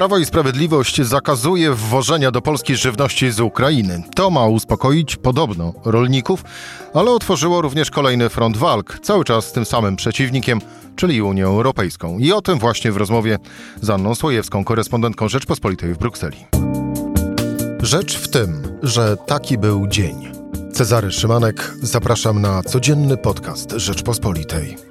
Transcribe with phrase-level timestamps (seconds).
[0.00, 4.02] Prawo i Sprawiedliwość zakazuje wwożenia do Polski żywności z Ukrainy.
[4.14, 6.44] To ma uspokoić podobno rolników,
[6.94, 10.60] ale otworzyło również kolejny front walk, cały czas z tym samym przeciwnikiem,
[10.96, 12.18] czyli Unią Europejską.
[12.18, 13.38] I o tym właśnie w rozmowie
[13.82, 16.46] z Anną Słojewską, korespondentką Rzeczpospolitej w Brukseli.
[17.82, 20.32] Rzecz w tym, że taki był dzień.
[20.72, 24.89] Cezary Szymanek, zapraszam na codzienny podcast Rzeczpospolitej.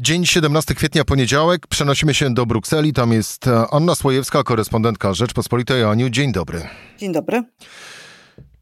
[0.00, 1.66] Dzień 17 kwietnia, poniedziałek.
[1.66, 2.92] Przenosimy się do Brukseli.
[2.92, 5.84] Tam jest e, Anna Słojewska, korespondentka Rzeczpospolitej.
[5.84, 6.68] Aniu, dzień dobry.
[6.98, 7.44] Dzień dobry.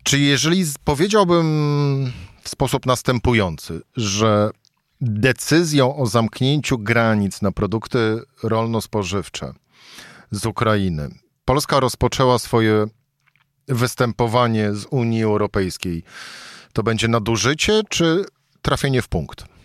[0.02, 4.50] Czy jeżeli powiedziałbym w sposób następujący, że
[5.00, 9.52] decyzją o zamknięciu granic na produkty rolno-spożywcze
[10.30, 11.08] z Ukrainy
[11.44, 12.86] Polska rozpoczęła swoje
[13.68, 16.02] występowanie z Unii Europejskiej,
[16.72, 18.24] to będzie nadużycie czy
[18.62, 19.55] trafienie w punkt?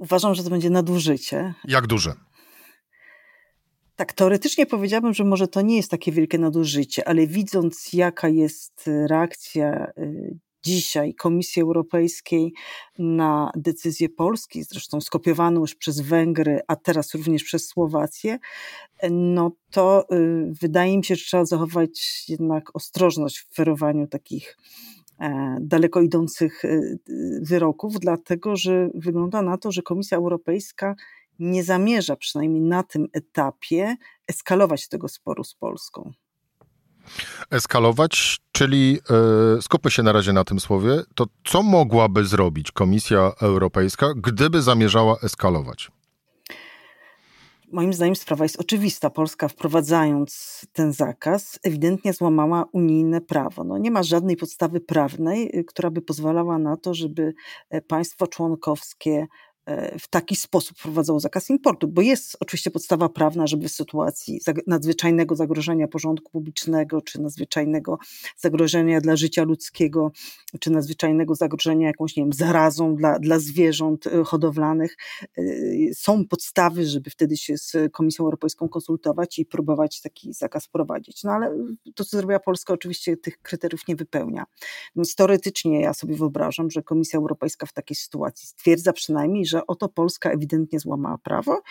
[0.00, 1.54] Uważam, że to będzie nadużycie.
[1.64, 2.14] Jak duże?
[3.96, 8.90] Tak, teoretycznie powiedziałabym, że może to nie jest takie wielkie nadużycie, ale widząc, jaka jest
[9.08, 12.52] reakcja y, dzisiaj Komisji Europejskiej
[12.98, 18.38] na decyzję Polski, zresztą skopiowaną już przez Węgry, a teraz również przez Słowację,
[19.10, 24.56] no to y, wydaje mi się, że trzeba zachować jednak ostrożność w ferowaniu takich
[25.60, 26.80] daleko idących e,
[27.42, 30.94] wyroków, dlatego że wygląda na to, że Komisja Europejska
[31.38, 33.96] nie zamierza przynajmniej na tym etapie
[34.28, 36.12] eskalować tego sporu z Polską.
[37.50, 38.92] Eskalować, czyli
[39.54, 44.62] yy, skupmy się na razie na tym słowie, to co mogłaby zrobić Komisja Europejska, gdyby
[44.62, 45.90] zamierzała eskalować?
[47.72, 49.10] Moim zdaniem sprawa jest oczywista.
[49.10, 53.64] Polska wprowadzając ten zakaz ewidentnie złamała unijne prawo.
[53.64, 57.34] No, nie ma żadnej podstawy prawnej, y, która by pozwalała na to, żeby
[57.70, 59.26] e, państwo członkowskie
[60.00, 65.36] w taki sposób wprowadzało zakaz importu, bo jest oczywiście podstawa prawna, żeby w sytuacji nadzwyczajnego
[65.36, 67.98] zagrożenia porządku publicznego, czy nadzwyczajnego
[68.36, 70.12] zagrożenia dla życia ludzkiego,
[70.60, 74.96] czy nadzwyczajnego zagrożenia jakąś, nie wiem, zarazą dla, dla zwierząt e, hodowlanych,
[75.38, 75.42] e,
[75.94, 81.24] są podstawy, żeby wtedy się z Komisją Europejską konsultować i próbować taki zakaz wprowadzić.
[81.24, 81.58] No ale
[81.94, 84.44] to, co zrobiła Polska, oczywiście tych kryteriów nie wypełnia.
[84.96, 89.88] Więc teoretycznie ja sobie wyobrażam, że Komisja Europejska w takiej sytuacji stwierdza przynajmniej, że oto
[89.88, 91.62] Polska ewidentnie złamała prawo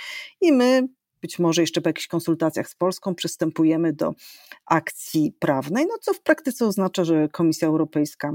[0.41, 0.87] i my
[1.21, 4.13] być może jeszcze po jakichś konsultacjach z Polską przystępujemy do
[4.65, 8.33] akcji prawnej, no co w praktyce oznacza, że Komisja Europejska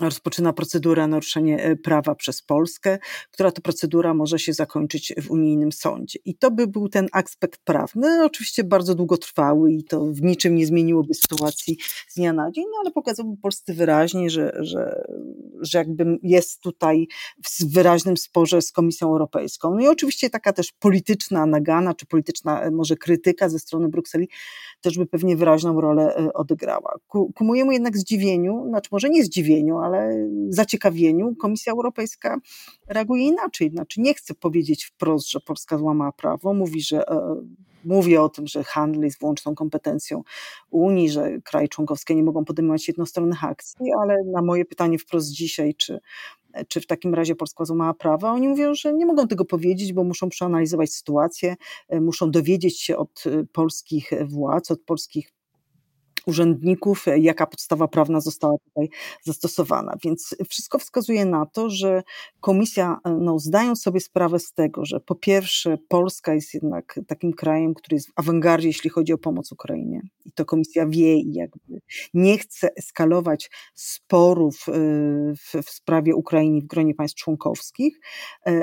[0.00, 2.98] rozpoczyna procedurę naruszenie e, prawa przez Polskę,
[3.30, 6.18] która to procedura może się zakończyć w unijnym sądzie.
[6.24, 10.66] I to by był ten aspekt prawny, oczywiście bardzo długotrwały i to w niczym nie
[10.66, 11.76] zmieniłoby sytuacji
[12.08, 15.04] z dnia na dzień, no ale pokazałby Polsce wyraźnie, że, że,
[15.60, 17.06] że jakby jest tutaj
[17.44, 19.74] w wyraźnym sporze z Komisją Europejską.
[19.74, 24.28] No i oczywiście taka też polityczna nagana, czy polityczna e, może krytyka ze strony Brukseli
[24.80, 26.94] też by pewnie wyraźną rolę e, odegrała.
[27.06, 32.36] Ku, ku mojemu jednak zdziwieniu, znaczy może nie zdziwieniu, ale zaciekawieniu Komisja Europejska
[32.86, 33.70] reaguje inaczej.
[33.70, 37.36] Znaczy nie chce powiedzieć wprost, że Polska złamała prawo, mówi, że e,
[37.84, 40.22] mówi o tym, że handel jest wyłączną kompetencją
[40.70, 45.74] Unii, że kraje członkowskie nie mogą podejmować jednostronnych akcji, ale na moje pytanie wprost dzisiaj,
[45.74, 46.00] czy
[46.68, 48.28] czy w takim razie Polska złamała prawo.
[48.28, 51.56] Oni mówią, że nie mogą tego powiedzieć, bo muszą przeanalizować sytuację,
[51.88, 55.32] e, muszą dowiedzieć się od e, polskich władz, od polskich
[56.26, 58.88] urzędników, jaka podstawa prawna została tutaj
[59.24, 59.96] zastosowana.
[60.04, 62.02] Więc wszystko wskazuje na to, że
[62.40, 67.74] komisja, no, zdając sobie sprawę z tego, że po pierwsze Polska jest jednak takim krajem,
[67.74, 71.80] który jest w awangardzie, jeśli chodzi o pomoc Ukrainie, i to komisja wie i jakby
[72.14, 74.72] nie chce eskalować sporów y,
[75.36, 78.00] w, w sprawie Ukrainy w gronie państw członkowskich,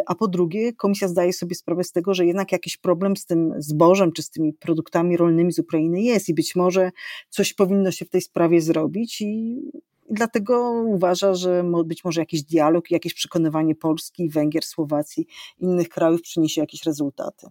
[0.05, 3.53] a po drugie komisja zdaje sobie sprawę z tego, że jednak jakiś problem z tym
[3.57, 6.91] zbożem czy z tymi produktami rolnymi z Ukrainy jest i być może
[7.29, 9.61] coś powinno się w tej sprawie zrobić i
[10.09, 15.27] dlatego uważa, że być może jakiś dialog, jakieś przekonywanie Polski, Węgier, Słowacji,
[15.59, 17.47] innych krajów przyniesie jakieś rezultaty.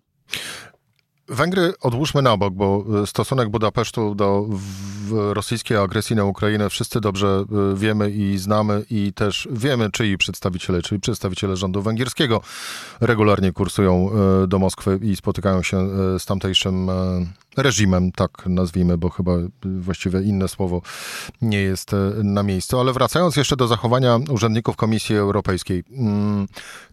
[1.28, 4.48] Węgry odłóżmy na bok, bo e, stosunek Budapesztu do
[5.10, 10.82] rosyjskiej agresji na Ukrainę wszyscy dobrze e, wiemy i znamy i też wiemy, czyj przedstawiciele,
[10.82, 12.40] czyli przedstawiciele rządu węgierskiego
[13.00, 15.88] regularnie kursują e, do Moskwy i spotykają się
[16.18, 16.90] z tamtejszym
[17.56, 19.32] reżimem, tak nazwijmy, bo chyba
[19.64, 20.82] właściwie inne słowo
[21.42, 21.90] nie jest
[22.22, 22.80] na miejscu.
[22.80, 26.46] Ale wracając jeszcze do zachowania urzędników Komisji Europejskiej, mm,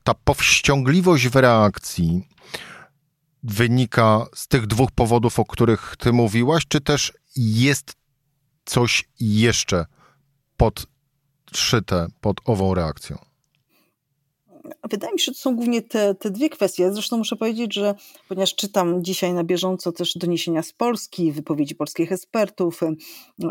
[0.04, 2.32] ta powściągliwość w reakcji
[3.44, 7.96] wynika z tych dwóch powodów, o których ty mówiłaś, czy też jest
[8.66, 9.86] coś jeszcze
[10.58, 13.31] podszyte pod ową reakcją?
[14.90, 16.94] Wydaje mi się, że to są głównie te, te dwie kwestie.
[16.94, 17.96] Zresztą muszę powiedzieć, że
[18.30, 22.82] ponieważ czytam dzisiaj na bieżąco też doniesienia z Polski, wypowiedzi polskich ekspertów,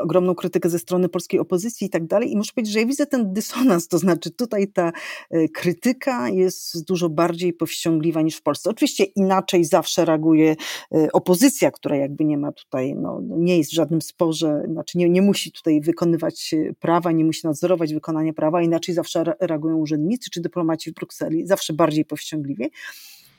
[0.02, 3.06] ogromną krytykę ze strony polskiej opozycji i tak dalej, i muszę powiedzieć, że ja widzę
[3.06, 4.92] ten dysonans, to znaczy tutaj ta
[5.30, 8.70] e, krytyka jest dużo bardziej powściągliwa niż w Polsce.
[8.70, 10.56] Oczywiście inaczej zawsze reaguje
[10.94, 15.10] e, opozycja, która jakby nie ma tutaj, no, nie jest w żadnym sporze, znaczy nie,
[15.10, 20.40] nie musi tutaj wykonywać prawa, nie musi nadzorować wykonania prawa, inaczej zawsze reagują urzędnicy czy
[20.40, 22.68] dyplomaci w Brukseli, zawsze bardziej powściągliwie.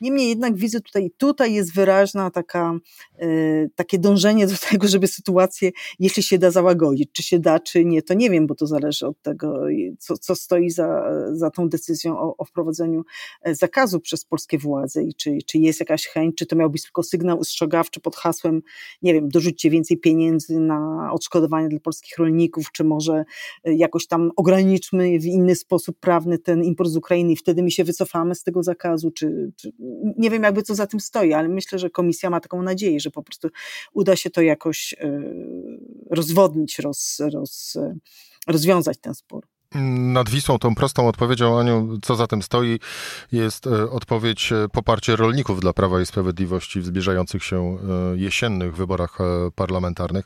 [0.01, 2.73] Niemniej jednak widzę tutaj, tutaj jest wyraźna taka,
[3.21, 7.85] y, takie dążenie do tego, żeby sytuację, jeśli się da załagodzić, czy się da, czy
[7.85, 9.65] nie, to nie wiem, bo to zależy od tego,
[9.99, 13.03] co, co stoi za, za tą decyzją o, o wprowadzeniu
[13.41, 16.83] e, zakazu przez polskie władze i czy, czy jest jakaś chęć, czy to miał być
[16.83, 18.61] tylko sygnał ostrzegawczy pod hasłem,
[19.01, 23.25] nie wiem, dorzućcie więcej pieniędzy na odszkodowanie dla polskich rolników, czy może
[23.63, 27.71] e, jakoś tam ograniczmy w inny sposób prawny ten import z Ukrainy i wtedy my
[27.71, 29.71] się wycofamy z tego zakazu, czy, czy
[30.17, 33.11] nie wiem jakby co za tym stoi, ale myślę, że komisja ma taką nadzieję, że
[33.11, 33.49] po prostu
[33.93, 35.21] uda się to jakoś e,
[36.09, 37.77] rozwodnić, roz, roz,
[38.47, 39.47] rozwiązać ten spór.
[39.75, 42.79] Nad Wisłą tą prostą odpowiedzią, Aniu, co za tym stoi,
[43.31, 47.77] jest e, odpowiedź e, poparcie rolników dla Prawa i Sprawiedliwości w zbliżających się
[48.15, 49.17] jesiennych wyborach
[49.55, 50.25] parlamentarnych.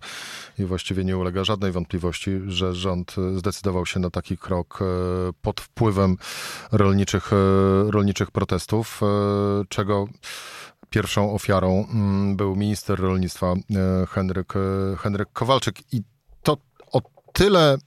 [0.60, 4.80] I właściwie nie ulega żadnej wątpliwości, że rząd zdecydował się na taki krok
[5.42, 6.18] pod wpływem
[6.72, 7.32] rolniczych,
[7.88, 9.02] rolniczych protestów,
[9.70, 10.08] czego
[10.90, 13.54] pierwszą ofiarą mm, był minister rolnictwa
[14.10, 14.54] Henryk,
[14.98, 15.94] Henryk Kowalczyk.
[15.94, 16.02] I
[16.44, 16.58] to
[16.92, 17.02] o
[17.34, 17.78] tyle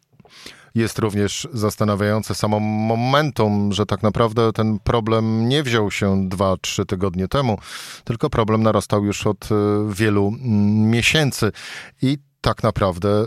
[0.75, 7.29] jest również zastanawiające samo momentum, że tak naprawdę ten problem nie wziął się 2-3 tygodnie
[7.29, 7.59] temu,
[8.05, 9.55] tylko problem narastał już od e,
[9.95, 11.53] wielu mm, miesięcy.
[12.03, 13.27] I tak naprawdę e,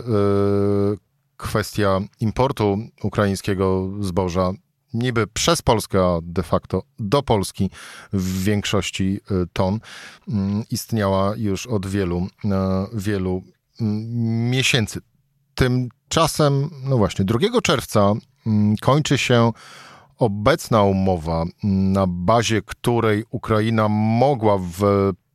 [1.36, 4.52] kwestia importu ukraińskiego zboża
[4.94, 7.70] niby przez Polskę, a de facto do Polski
[8.12, 9.80] w większości e, ton,
[10.28, 12.26] mm, istniała już od wielu,
[12.92, 13.42] wielu
[13.80, 15.00] mm, miesięcy.
[16.12, 18.12] Tymczasem, no właśnie, 2 czerwca
[18.46, 19.52] mm, kończy się
[20.18, 24.58] obecna umowa, mm, na bazie której Ukraina mogła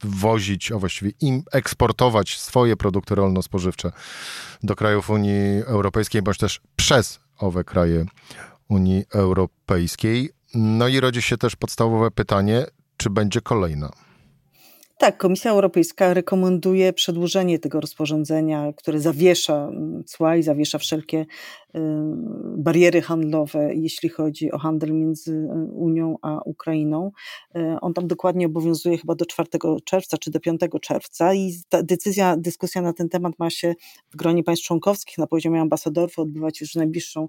[0.04, 3.92] wwozić, a właściwie im eksportować swoje produkty rolno-spożywcze
[4.64, 8.06] do krajów Unii Europejskiej, bądź też przez owe kraje
[8.70, 10.30] Unii Europejskiej.
[10.56, 12.66] No i rodzi się też podstawowe pytanie,
[12.98, 13.90] czy będzie kolejna?
[15.00, 21.26] Tak, Komisja Europejska rekomenduje przedłużenie tego rozporządzenia, które zawiesza mm, cła i zawiesza wszelkie
[22.58, 27.12] bariery handlowe, jeśli chodzi o handel między y, Unią a Ukrainą.
[27.58, 29.50] Y, on tam dokładnie obowiązuje chyba do 4
[29.86, 33.76] czerwca czy do 5 czerwca i ta decyzja, dyskusja na ten temat ma się
[34.10, 37.28] w gronie państw członkowskich na poziomie ambasadorów odbywać już w najbliższą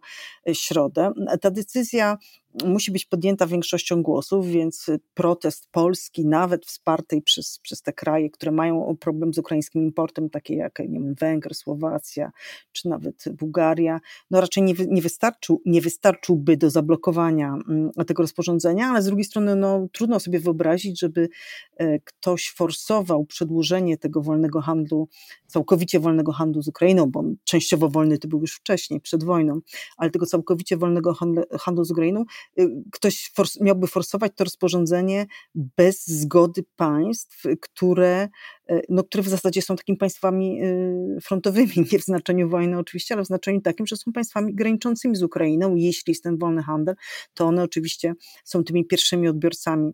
[0.52, 1.12] środę.
[1.40, 2.18] Ta decyzja
[2.64, 8.52] musi być podjęta większością głosów, więc protest Polski, nawet wspartej przez, przez te kraje, które
[8.52, 12.30] mają problem z ukraińskim importem, takie jak nie wiem, Węgry, Słowacja,
[12.72, 18.86] czy nawet Bułgaria, no raczej nie, nie, wystarczył, nie wystarczyłby do zablokowania mm, tego rozporządzenia,
[18.86, 21.28] ale z drugiej strony no, trudno sobie wyobrazić, żeby
[21.76, 25.08] e, ktoś forsował przedłużenie tego wolnego handlu,
[25.46, 29.60] całkowicie wolnego handlu z Ukrainą, bo częściowo wolny to był już wcześniej, przed wojną,
[29.96, 32.24] ale tego całkowicie wolnego handlu, handlu z Ukrainą
[32.58, 38.28] Y, ktoś fors miałby forsować to rozporządzenie bez zgody państw, które,
[38.88, 43.24] no, które w zasadzie są takimi państwami y, frontowymi, nie w znaczeniu wojny oczywiście, ale
[43.24, 45.74] w znaczeniu takim, że są państwami graniczącymi z Ukrainą.
[45.74, 46.94] Jeśli jest ten wolny handel,
[47.34, 49.92] to one oczywiście są tymi pierwszymi odbiorcami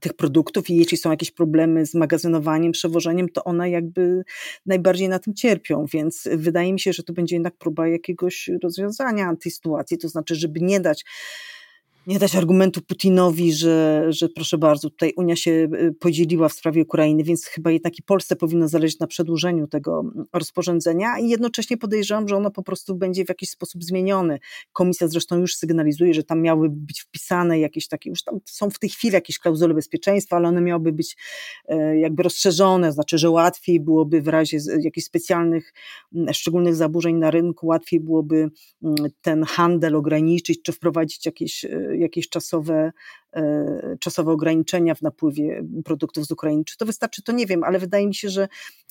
[0.00, 4.22] tych produktów i jeśli są jakieś problemy z magazynowaniem, przewożeniem, to one jakby
[4.66, 9.36] najbardziej na tym cierpią, więc wydaje mi się, że to będzie jednak próba jakiegoś rozwiązania
[9.36, 11.04] tej sytuacji, to znaczy, żeby nie dać
[12.08, 16.82] nie dać argumentu Putinowi, że, że proszę bardzo, tutaj Unia się y, podzieliła w sprawie
[16.82, 21.76] Ukrainy, więc chyba jednak i Polsce powinno zależeć na przedłużeniu tego mm, rozporządzenia i jednocześnie
[21.76, 24.38] podejrzewam, że ono po prostu będzie w jakiś sposób zmienione.
[24.72, 28.78] Komisja zresztą już sygnalizuje, że tam miały być wpisane jakieś takie, już tam są w
[28.78, 31.16] tej chwili jakieś klauzule bezpieczeństwa, ale one miałyby być
[31.68, 35.72] e, jakby rozszerzone, znaczy, że łatwiej byłoby w razie jakichś specjalnych,
[36.14, 38.50] mm, szczególnych zaburzeń na rynku, łatwiej byłoby
[38.82, 42.92] mm, ten handel ograniczyć, czy wprowadzić jakieś e, jakieś czasowe,
[43.32, 46.64] e, czasowe ograniczenia w napływie produktów z Ukrainy.
[46.64, 48.48] Czy to wystarczy, to nie wiem, ale wydaje mi się, że,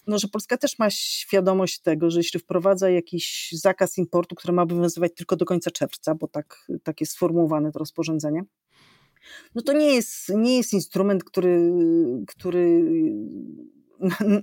[0.07, 4.61] no, że Polska też ma świadomość tego, że jeśli wprowadza jakiś zakaz importu, który ma
[4.61, 8.43] obowiązywać tylko do końca czerwca, bo tak, tak jest sformułowane to rozporządzenie,
[9.55, 11.71] no to nie jest, nie jest instrument, który,
[12.27, 12.83] który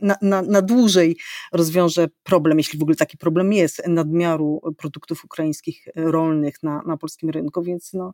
[0.02, 1.16] na, na, na dłużej
[1.52, 7.30] rozwiąże problem, jeśli w ogóle taki problem jest, nadmiaru produktów ukraińskich rolnych na, na polskim
[7.30, 8.12] rynku, więc no,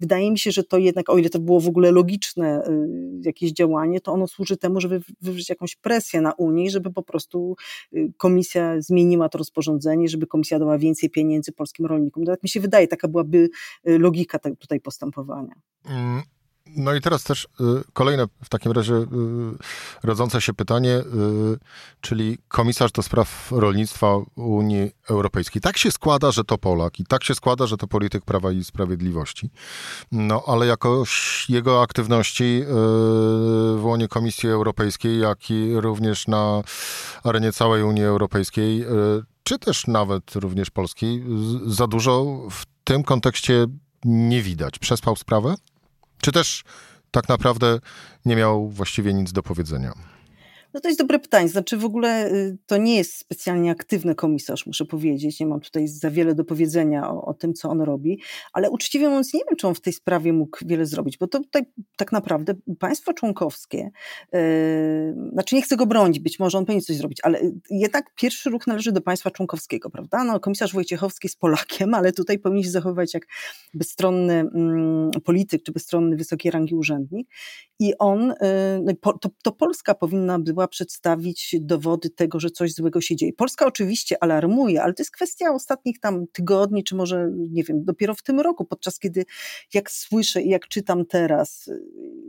[0.00, 2.88] wydaje mi się, że to jednak, o ile to było w ogóle logiczne y,
[3.24, 7.56] jakieś działanie, to ono służy temu, żeby wywrzeć jakąś presję na Unii, żeby po prostu
[7.94, 12.24] y, komisja zmieniła to rozporządzenie, żeby komisja dała więcej pieniędzy polskim rolnikom.
[12.24, 13.48] Tak mi się wydaje, taka byłaby
[13.84, 15.54] logika tutaj postępowania.
[15.84, 16.22] Mm.
[16.76, 17.48] No i teraz też y,
[17.92, 19.06] kolejne w takim razie y,
[20.02, 21.04] rodzące się pytanie, y,
[22.00, 25.62] czyli komisarz do spraw rolnictwa Unii Europejskiej.
[25.62, 28.64] Tak się składa, że to Polak i tak się składa, że to polityk Prawa i
[28.64, 29.50] Sprawiedliwości.
[30.12, 32.62] No ale jakoś jego aktywności
[33.76, 36.62] w łonie Komisji Europejskiej, jak i również na
[37.24, 38.84] arenie całej Unii Europejskiej,
[39.42, 41.24] czy też nawet również polskiej,
[41.66, 43.66] za dużo w tym kontekście
[44.04, 44.78] nie widać.
[44.78, 45.54] Przespał sprawę?
[46.22, 46.64] Czy też
[47.10, 47.78] tak naprawdę
[48.24, 49.92] nie miał właściwie nic do powiedzenia?
[50.74, 51.48] No to jest dobre pytanie.
[51.48, 55.40] Znaczy w ogóle y, to nie jest specjalnie aktywny komisarz, muszę powiedzieć.
[55.40, 58.20] Nie mam tutaj za wiele do powiedzenia o, o, tym, co on robi,
[58.52, 61.38] ale uczciwie mówiąc nie wiem, czy on w tej sprawie mógł wiele zrobić, bo to
[61.38, 61.62] tutaj
[61.96, 63.90] tak naprawdę państwo członkowskie,
[64.32, 64.40] yy,
[65.32, 68.66] znaczy nie chcę go bronić, być może on powinien coś zrobić, ale jednak pierwszy ruch
[68.66, 70.24] należy do państwa członkowskiego, prawda?
[70.24, 73.26] No, komisarz Wojciechowski jest Polakiem, ale tutaj powinien się zachowywać jak
[73.74, 77.28] bezstronny mm, polityk, czy bezstronny wysokiej rangi urzędnik
[77.78, 78.34] i on,
[78.86, 83.32] yy, to, to Polska powinna była mogła przedstawić dowody tego, że coś złego się dzieje.
[83.32, 88.14] Polska oczywiście alarmuje, ale to jest kwestia ostatnich tam tygodni, czy może, nie wiem, dopiero
[88.14, 89.24] w tym roku, podczas kiedy
[89.74, 91.80] jak słyszę i jak czytam teraz, y,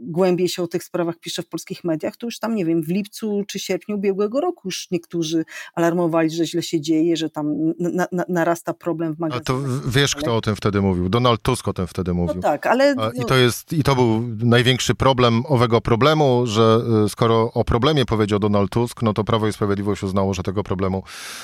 [0.02, 2.88] głębiej się o tych sprawach piszę w polskich mediach, to już tam, nie wiem, w
[2.88, 5.46] lipcu czy sierpniu ubiegłego roku już niektórzy
[5.76, 9.44] alarmowali, że źle się dzieje, że tam na, na, narasta problem w magazynach.
[9.44, 11.10] A to wiesz, kto o tym wtedy mówił?
[11.10, 12.36] Donald Tusk o tym wtedy mówił.
[12.36, 12.96] No tak, ale...
[12.96, 13.12] No...
[13.12, 18.06] I, to jest, I to był największy problem owego problemu, że y, skoro o problemie
[18.06, 21.04] powiedział powiedział Donald Tusk, no to Prawo i Sprawiedliwość uznało, że tego problemu,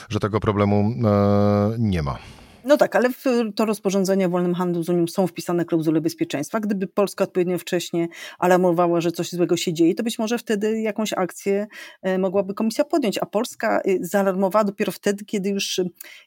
[0.10, 2.18] że tego problemu e, nie ma.
[2.68, 3.24] No tak, ale w
[3.56, 6.60] to rozporządzenie o wolnym handlu z Unią są wpisane klauzule bezpieczeństwa.
[6.60, 8.08] Gdyby Polska odpowiednio wcześnie
[8.40, 11.68] alarmowała, że coś złego się dzieje, to być może wtedy jakąś akcję
[12.02, 15.82] e, mogłaby komisja podjąć, a Polska e, zaalarmowała dopiero wtedy, kiedy już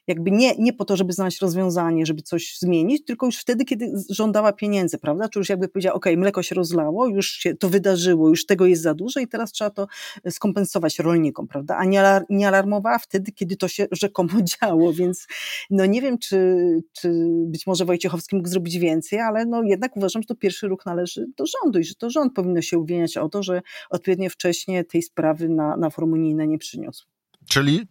[0.07, 3.91] jakby nie, nie po to, żeby znaleźć rozwiązanie, żeby coś zmienić, tylko już wtedy, kiedy
[4.09, 5.29] żądała pieniędzy, prawda?
[5.29, 8.81] Czy już jakby powiedziała, ok, mleko się rozlało, już się to wydarzyło, już tego jest
[8.81, 9.87] za dużo i teraz trzeba to
[10.29, 11.77] skompensować rolnikom, prawda?
[11.77, 11.85] A
[12.29, 14.29] nie, alarmowała wtedy, kiedy to się rzekomo
[14.61, 15.27] działo, więc
[15.69, 19.97] no nie wiem, czy czy, czy być może Wojciechowski mógł zrobić więcej, ale no jednak
[19.97, 23.17] uważam, że to pierwszy ruch należy do rządu i że to rząd powinno się uwiniać
[23.17, 27.07] o to, że odpowiednio wcześnie tej sprawy na, na forum unijne nie przyniósł.
[27.49, 27.81] Czyli,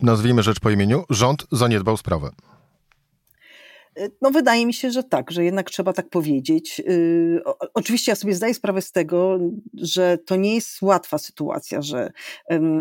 [0.00, 2.30] nazwijmy rzecz po imieniu, rząd zaniedbał sprawę.
[4.22, 6.82] No, wydaje mi się, że tak, że jednak trzeba tak powiedzieć.
[6.88, 7.40] Y,
[7.74, 9.38] oczywiście ja sobie zdaję sprawę z tego,
[9.74, 12.12] że to nie jest łatwa sytuacja, że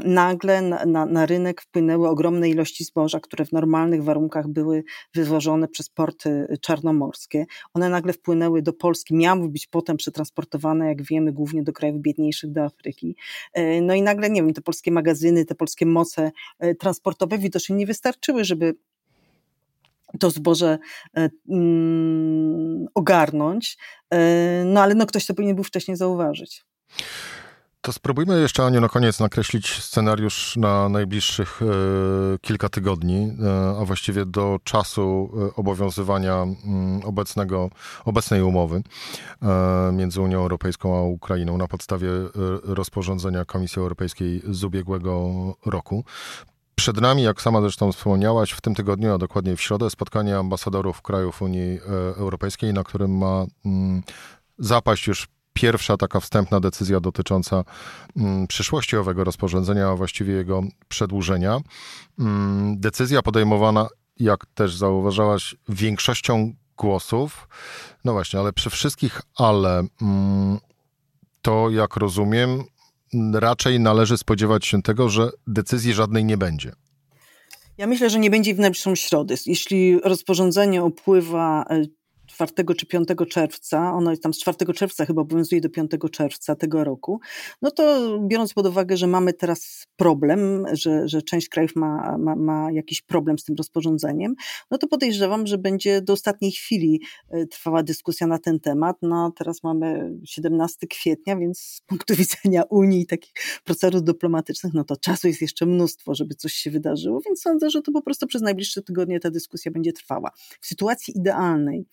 [0.05, 4.83] nagle na, na, na, rynek wpłynęły ogromne ilości zboża, które w normalnych warunkach były
[5.15, 7.45] wywożone przez porty czarnomorskie.
[7.73, 12.51] One nagle wpłynęły do Polski, miały być potem przetransportowane, jak wiemy, głównie do krajów biedniejszych,
[12.51, 13.15] do Afryki.
[13.53, 16.31] E, no i nagle, nie wiem, te polskie magazyny, te polskie moce
[16.79, 18.75] transportowe widocznie nie wystarczyły, żeby
[20.19, 20.77] to zboże
[21.17, 23.77] e, mm, ogarnąć,
[24.13, 26.63] e, no ale no ktoś to powinien był wcześniej zauważyć.
[27.81, 31.65] To spróbujmy jeszcze, Aniu, na koniec nakreślić scenariusz na najbliższych e,
[32.39, 33.37] kilka tygodni,
[33.81, 37.69] a właściwie do czasu obowiązywania mm, obecnego,
[38.05, 38.81] obecnej umowy
[39.93, 42.09] między Unią Europejską a Ukrainą na podstawie
[42.63, 45.31] rozporządzenia Komisji Europejskiej z ubiegłego
[45.65, 46.03] roku.
[46.75, 51.01] Przed nami, jak sama zresztą wspomniałaś, w tym tygodniu, a dokładniej w środę, spotkanie ambasadorów
[51.01, 51.79] krajów Unii e,
[52.17, 54.03] Europejskiej, na którym ma mm,
[54.57, 57.63] zapaść już pierwsza taka wstępna decyzja dotycząca
[58.17, 61.59] mm, przyszłości owego rozporządzenia, a właściwie jego przedłużenia.
[62.19, 63.87] Mm, decyzja podejmowana,
[64.19, 67.47] jak też zauważałaś, większością głosów.
[68.05, 69.83] No właśnie, ale przy wszystkich ale
[71.41, 72.63] to, jak rozumiem,
[73.33, 76.71] raczej należy spodziewać się tego, że decyzji żadnej nie będzie.
[77.77, 79.35] Ja myślę, że nie będzie w najbliższą środę.
[79.45, 81.81] Jeśli rozporządzenie opływa e,
[82.47, 86.83] 4 czy 5 czerwca, ono tam z 4 czerwca chyba obowiązuje do 5 czerwca tego
[86.83, 87.19] roku,
[87.61, 92.35] no to biorąc pod uwagę, że mamy teraz problem, że, że część krajów ma, ma,
[92.35, 94.35] ma jakiś problem z tym rozporządzeniem,
[94.71, 98.97] no to podejrzewam, że będzie do ostatniej chwili e, trwała dyskusja na ten temat.
[99.01, 103.33] No teraz mamy 17 kwietnia, więc z punktu widzenia Unii i takich
[103.63, 107.81] procedur dyplomatycznych, no to czasu jest jeszcze mnóstwo, żeby coś się wydarzyło, więc sądzę, że
[107.81, 110.31] to po prostu przez najbliższe tygodnie ta dyskusja będzie trwała.
[110.61, 111.85] W sytuacji idealnej,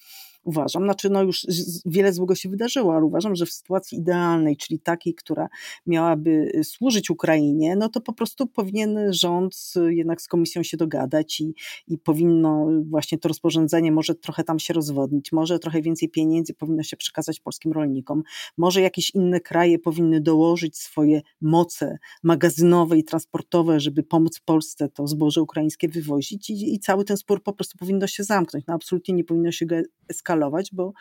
[0.44, 1.46] uważam, znaczy no już
[1.86, 5.48] wiele złego się wydarzyło, ale uważam, że w sytuacji idealnej, czyli takiej, która
[5.86, 11.54] miałaby służyć Ukrainie, no to po prostu powinien rząd jednak z komisją się dogadać i,
[11.88, 16.82] i powinno właśnie to rozporządzenie może trochę tam się rozwodnić, może trochę więcej pieniędzy powinno
[16.82, 18.22] się przekazać polskim rolnikom,
[18.56, 25.06] może jakieś inne kraje powinny dołożyć swoje moce magazynowe i transportowe, żeby pomóc Polsce to
[25.06, 28.66] zboże ukraińskie wywozić i, i cały ten spór po prostu powinno się zamknąć.
[28.66, 29.76] No absolutnie nie powinno się go
[30.08, 30.27] eskalować,
[30.72, 30.92] bo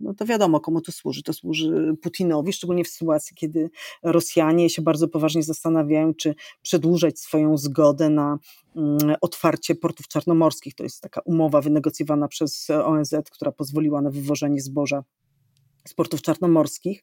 [0.00, 1.22] no to wiadomo, komu to służy.
[1.22, 3.70] To służy Putinowi, szczególnie w sytuacji, kiedy
[4.02, 8.38] Rosjanie się bardzo poważnie zastanawiają, czy przedłużać swoją zgodę na
[8.76, 10.74] mm, otwarcie portów czarnomorskich.
[10.74, 15.04] To jest taka umowa wynegocjowana przez ONZ, która pozwoliła na wywożenie zboża
[15.90, 17.02] sportów czarnomorskich.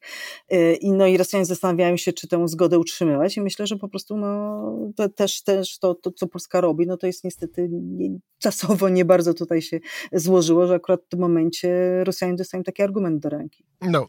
[0.52, 3.88] Y, I, no i Rosjanie zastanawiają się, czy tę zgodę utrzymywać i myślę, że po
[3.88, 4.72] prostu no,
[5.16, 9.34] też, też to, to, co Polska robi, no to jest niestety nie, czasowo nie bardzo
[9.34, 9.80] tutaj się
[10.12, 11.68] złożyło, że akurat w tym momencie
[12.04, 13.64] Rosjanie dostają taki argument do ręki.
[13.80, 14.06] No,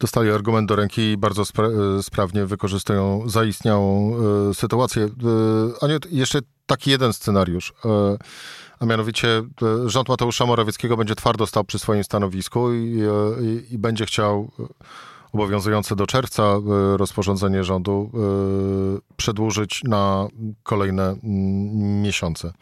[0.00, 4.14] dostali argument do ręki i bardzo spra y, sprawnie wykorzystują zaistniałą
[4.50, 5.02] y, sytuację.
[5.02, 5.08] Y,
[5.80, 7.72] Aniu, jeszcze taki jeden scenariusz
[8.80, 13.74] a mianowicie e, rząd Mateusza Morawieckiego będzie twardo stał przy swoim stanowisku i, e, i,
[13.74, 14.64] i będzie chciał e,
[15.32, 16.60] obowiązujące do czerwca
[16.96, 18.10] rozporządzenie rządu
[19.16, 20.28] przedłużyć na
[20.62, 22.52] kolejne mm, miesiące.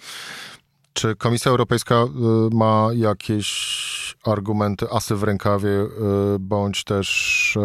[0.93, 2.07] Czy Komisja Europejska
[2.53, 5.87] ma jakieś argumenty, asy w rękawie,
[6.41, 7.59] bądź też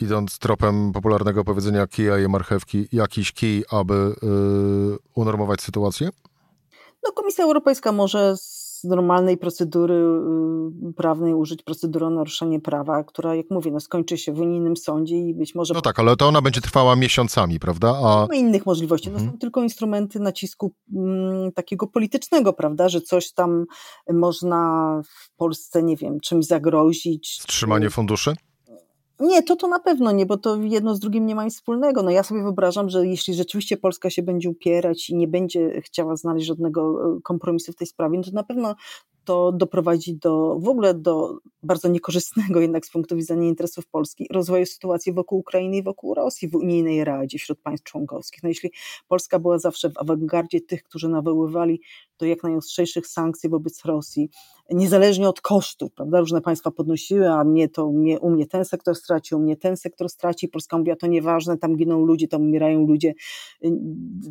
[0.00, 4.14] idąc tropem popularnego powiedzenia kija i marchewki, jakiś kij, aby
[5.14, 6.10] unormować sytuację?
[7.06, 13.34] No, Komisja Europejska może z normalnej procedury y, prawnej użyć procedury o naruszenie prawa, która,
[13.34, 15.74] jak mówię, no, skończy się w unijnym sądzie i być może...
[15.74, 17.88] No tak, ale to ona będzie trwała miesiącami, prawda?
[18.04, 18.22] A...
[18.22, 19.08] Nie ma innych możliwości.
[19.08, 19.26] Mhm.
[19.26, 23.64] No, są tylko instrumenty nacisku m, takiego politycznego, prawda, że coś tam
[24.12, 27.38] można w Polsce, nie wiem, czymś zagrozić.
[27.40, 28.34] Wstrzymanie funduszy?
[29.20, 32.02] Nie, to to na pewno nie, bo to jedno z drugim nie ma nic wspólnego.
[32.02, 36.16] No ja sobie wyobrażam, że jeśli rzeczywiście Polska się będzie upierać i nie będzie chciała
[36.16, 38.74] znaleźć żadnego e, kompromisu w tej sprawie, no to na pewno
[39.24, 44.66] to doprowadzi do w ogóle do bardzo niekorzystnego jednak z punktu widzenia interesów Polski rozwoju
[44.66, 48.42] sytuacji wokół Ukrainy i wokół Rosji w unijnej Radzie wśród państw członkowskich.
[48.42, 48.70] No jeśli
[49.08, 51.80] Polska była zawsze w awangardzie tych, którzy nawoływali
[52.18, 54.30] do jak najostrzejszych sankcji wobec Rosji,
[54.70, 56.20] niezależnie od kosztów, prawda?
[56.20, 59.76] Różne państwa podnosiły, a mnie to, mnie, u mnie ten sektor stracił, u mnie ten
[59.76, 60.48] sektor straci.
[60.48, 63.14] Polska mówiła, to nieważne, tam giną ludzie, tam umierają ludzie,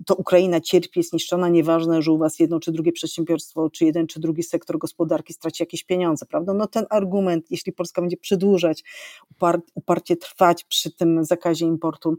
[0.05, 4.07] to Ukraina cierpi, jest niszczona, nieważne, że u was jedno czy drugie przedsiębiorstwo, czy jeden
[4.07, 6.53] czy drugi sektor gospodarki straci jakieś pieniądze, prawda?
[6.53, 8.83] No ten argument, jeśli Polska będzie przedłużać,
[9.31, 12.17] upar uparcie trwać przy tym zakazie importu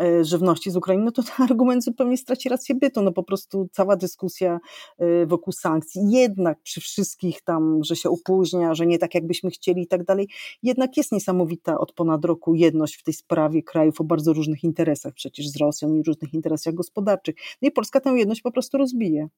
[0.00, 3.02] E, żywności z Ukrainy, no to ten argument zupełnie straci rację bytu.
[3.02, 4.60] No po prostu cała dyskusja
[4.98, 9.82] e, wokół sankcji, jednak przy wszystkich tam, że się opóźnia, że nie tak jakbyśmy chcieli
[9.82, 10.28] i tak dalej,
[10.62, 15.14] jednak jest niesamowita od ponad roku jedność w tej sprawie krajów o bardzo różnych interesach
[15.14, 17.34] przecież z Rosją i różnych interesach gospodarczych.
[17.62, 19.28] No i Polska tę jedność po prostu rozbije.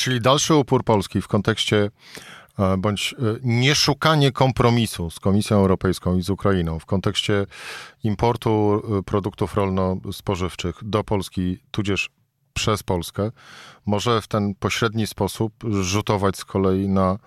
[0.00, 1.90] Czyli dalszy upór Polski w kontekście
[2.60, 7.46] E, bądź e, nieszukanie kompromisu z Komisją Europejską i z Ukrainą w kontekście
[8.04, 12.10] importu e, produktów rolno-spożywczych do Polski, tudzież
[12.54, 13.30] przez Polskę,
[13.86, 17.18] może w ten pośredni sposób rzutować z kolei na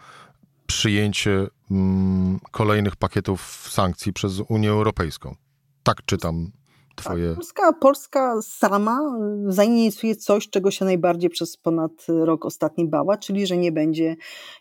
[0.67, 5.35] przyjęcie mm, kolejnych pakietów sankcji przez Unię Europejską.
[5.83, 6.51] Tak czytam
[6.95, 7.27] Twoje...
[7.27, 8.99] Tak, Polska, Polska sama
[9.47, 14.15] zainicjuje coś, czego się najbardziej przez ponad rok ostatni bała, czyli że nie będzie,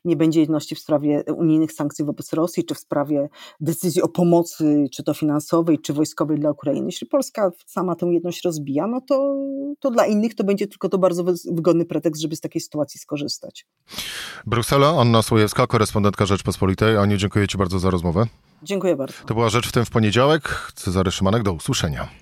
[0.05, 3.29] nie będzie jedności w sprawie unijnych sankcji wobec Rosji, czy w sprawie
[3.61, 6.87] decyzji o pomocy, czy to finansowej, czy wojskowej dla Ukrainy.
[6.87, 9.37] Jeśli Polska sama tę jedność rozbija, no to,
[9.81, 13.66] to dla innych to będzie tylko to bardzo wygodny pretekst, żeby z takiej sytuacji skorzystać.
[14.47, 16.97] Bruksela, Anna Słojewska, korespondentka Rzeczpospolitej.
[16.97, 18.27] Aniu, dziękuję Ci bardzo za rozmowę.
[18.62, 19.14] Dziękuję bardzo.
[19.27, 20.73] To była Rzecz w tym w poniedziałek.
[20.75, 22.22] Cezary Szymanek, do usłyszenia.